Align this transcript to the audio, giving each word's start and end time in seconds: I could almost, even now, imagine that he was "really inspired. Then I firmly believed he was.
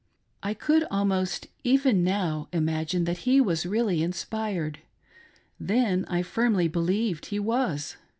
I 0.41 0.55
could 0.55 0.83
almost, 0.89 1.45
even 1.63 2.03
now, 2.03 2.47
imagine 2.51 3.03
that 3.03 3.19
he 3.19 3.39
was 3.39 3.67
"really 3.67 4.01
inspired. 4.01 4.79
Then 5.59 6.05
I 6.05 6.23
firmly 6.23 6.67
believed 6.67 7.27
he 7.27 7.37
was. 7.37 7.97